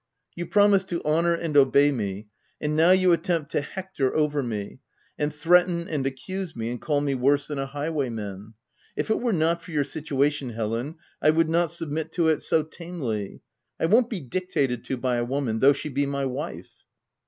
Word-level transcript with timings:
$t 0.29 0.33
You 0.41 0.47
promised 0.47 0.87
to 0.87 1.03
honour 1.05 1.35
and 1.35 1.55
obey 1.55 1.91
me, 1.91 2.25
and 2.59 2.75
now 2.75 2.89
you 2.89 3.11
attempt 3.11 3.51
to 3.51 3.61
hector 3.61 4.15
over 4.15 4.41
me, 4.41 4.79
and 5.19 5.31
threaten 5.31 5.87
and 5.87 6.07
accuse 6.07 6.55
me 6.55 6.69
and 6.71 6.81
call 6.81 7.01
me 7.01 7.13
worse 7.13 7.45
than 7.45 7.59
a 7.59 7.67
highwaymen. 7.67 8.55
If 8.95 9.11
it 9.11 9.19
were 9.19 9.31
not 9.31 9.61
for 9.61 9.69
your 9.69 9.83
situation 9.83 10.49
Helen, 10.53 10.95
I 11.21 11.29
would 11.29 11.49
not 11.49 11.69
submit 11.69 12.11
to 12.13 12.29
it 12.29 12.41
so 12.41 12.63
tamely. 12.63 13.41
I 13.79 13.85
won't 13.85 14.09
be 14.09 14.21
dictated 14.21 14.83
to 14.85 14.97
by 14.97 15.17
a 15.17 15.23
woman, 15.23 15.59
though 15.59 15.71
she 15.73 15.87
be 15.87 16.07
my 16.07 16.25
wife." 16.25 16.71